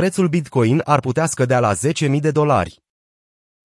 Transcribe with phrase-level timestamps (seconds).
[0.00, 2.82] prețul Bitcoin ar putea scădea la 10.000 de dolari.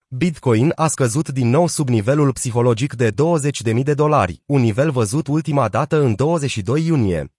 [0.07, 5.27] Bitcoin a scăzut din nou sub nivelul psihologic de 20.000 de dolari, un nivel văzut
[5.27, 7.33] ultima dată în 22 iunie.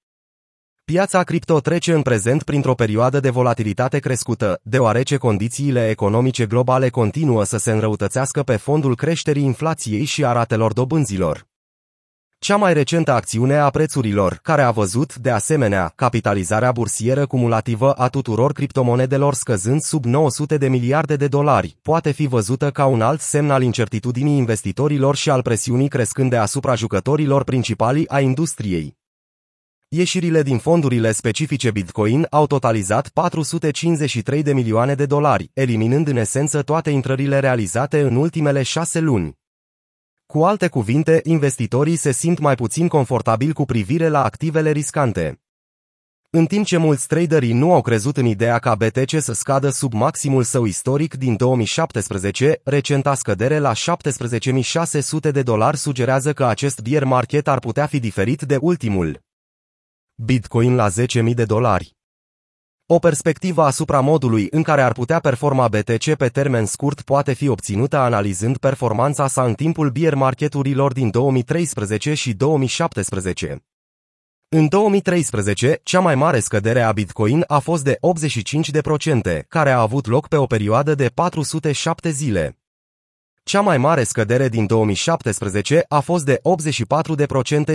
[0.85, 7.45] Piața cripto trece în prezent printr-o perioadă de volatilitate crescută, deoarece condițiile economice globale continuă
[7.45, 11.52] să se înrăutățească pe fondul creșterii inflației și a ratelor dobânzilor.
[12.43, 18.09] Cea mai recentă acțiune a prețurilor, care a văzut, de asemenea, capitalizarea bursieră cumulativă a
[18.09, 23.21] tuturor criptomonedelor scăzând sub 900 de miliarde de dolari, poate fi văzută ca un alt
[23.21, 28.97] semn al incertitudinii investitorilor și al presiunii crescânde asupra jucătorilor principali a industriei.
[29.89, 36.63] Ieșirile din fondurile specifice Bitcoin au totalizat 453 de milioane de dolari, eliminând în esență
[36.63, 39.41] toate intrările realizate în ultimele șase luni.
[40.33, 45.41] Cu alte cuvinte, investitorii se simt mai puțin confortabili cu privire la activele riscante.
[46.31, 49.93] În timp ce mulți traderii nu au crezut în ideea ca BTC să scadă sub
[49.93, 57.05] maximul său istoric din 2017, recenta scădere la 17.600 de dolari sugerează că acest bear
[57.05, 59.21] market ar putea fi diferit de ultimul.
[60.15, 61.97] Bitcoin la 10.000 de dolari.
[62.87, 67.49] O perspectivă asupra modului în care ar putea performa BTC pe termen scurt poate fi
[67.49, 73.65] obținută analizând performanța sa în timpul bear marketurilor din 2013 și 2017.
[74.49, 77.99] În 2013, cea mai mare scădere a Bitcoin a fost de
[79.41, 82.59] 85%, care a avut loc pe o perioadă de 407 zile.
[83.43, 86.41] Cea mai mare scădere din 2017 a fost de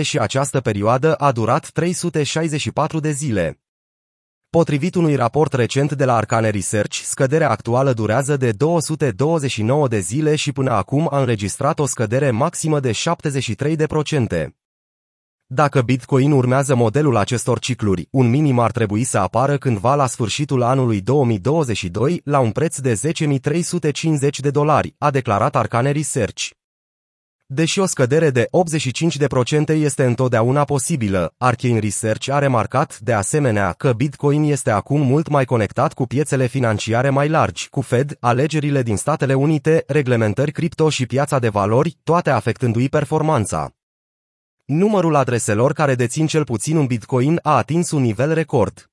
[0.00, 3.60] și această perioadă a durat 364 de zile.
[4.50, 10.36] Potrivit unui raport recent de la Arcane Research, scăderea actuală durează de 229 de zile
[10.36, 14.46] și până acum a înregistrat o scădere maximă de 73%.
[15.46, 20.62] Dacă Bitcoin urmează modelul acestor cicluri, un minim ar trebui să apară cândva la sfârșitul
[20.62, 26.57] anului 2022 la un preț de 10.350 de dolari, a declarat Arcane Research.
[27.50, 28.48] Deși o scădere de
[29.68, 35.28] 85% este întotdeauna posibilă, Arcane Research a remarcat, de asemenea, că Bitcoin este acum mult
[35.28, 40.88] mai conectat cu piețele financiare mai largi, cu Fed, alegerile din Statele Unite, reglementări cripto
[40.88, 43.70] și piața de valori, toate afectându-i performanța.
[44.64, 48.90] Numărul adreselor care dețin cel puțin un Bitcoin a atins un nivel record.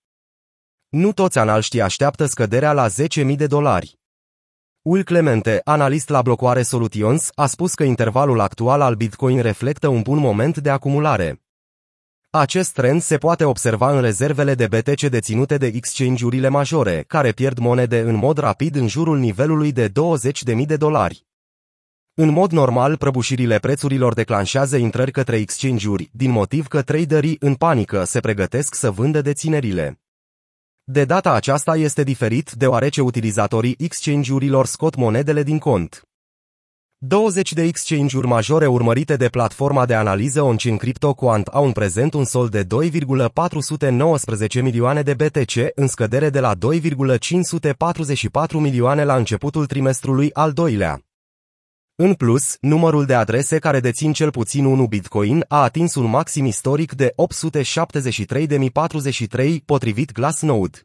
[0.89, 3.97] Nu toți analiștii așteaptă scăderea la 10.000 de dolari.
[4.87, 10.01] Will Clemente, analist la Blocoare Solutions, a spus că intervalul actual al Bitcoin reflectă un
[10.01, 11.41] bun moment de acumulare.
[12.29, 17.57] Acest trend se poate observa în rezervele de BTC deținute de exchange-urile majore, care pierd
[17.57, 21.25] monede în mod rapid în jurul nivelului de 20.000 de dolari.
[22.13, 28.03] În mod normal, prăbușirile prețurilor declanșează intrări către exchange-uri, din motiv că traderii în panică
[28.03, 29.99] se pregătesc să vândă deținerile.
[30.87, 36.01] De data aceasta este diferit deoarece utilizatorii exchange-urilor scot monedele din cont.
[36.97, 42.25] 20 de exchange-uri majore urmărite de platforma de analiză on-chain CryptoQuant au în prezent un
[42.25, 50.33] sol de 2,419 milioane de BTC în scădere de la 2,544 milioane la începutul trimestrului
[50.33, 51.04] al doilea.
[51.97, 56.45] În plus, numărul de adrese care dețin cel puțin 1 Bitcoin a atins un maxim
[56.45, 57.13] istoric de
[59.45, 60.77] 873.043 potrivit Glassnode.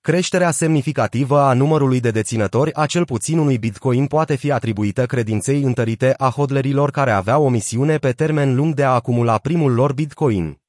[0.00, 5.62] Creșterea semnificativă a numărului de deținători a cel puțin unui Bitcoin poate fi atribuită credinței
[5.62, 9.92] întărite a hodlerilor care aveau o misiune pe termen lung de a acumula primul lor
[9.92, 10.60] Bitcoin.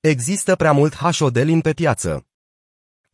[0.00, 2.26] Există prea mult HODL pe piață.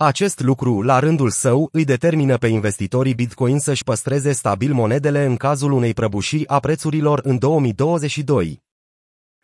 [0.01, 5.37] Acest lucru, la rândul său, îi determină pe investitorii Bitcoin să-și păstreze stabil monedele în
[5.37, 8.63] cazul unei prăbușiri a prețurilor în 2022.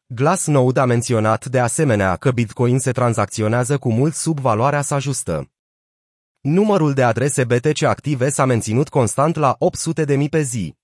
[0.07, 5.51] Glassnode a menționat de asemenea că Bitcoin se tranzacționează cu mult sub valoarea sa justă.
[6.41, 9.57] Numărul de adrese BTC active s-a menținut constant la
[10.07, 10.75] 800.000 pe zi.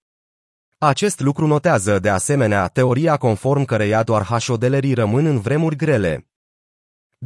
[0.78, 6.29] Acest lucru notează, de asemenea, teoria conform căreia doar HODL-rii rămân în vremuri grele.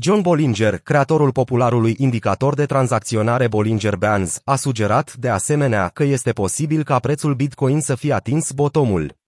[0.00, 6.32] John Bollinger, creatorul popularului indicator de tranzacționare Bollinger Bands, a sugerat, de asemenea, că este
[6.32, 9.24] posibil ca prețul Bitcoin să fie atins botomul.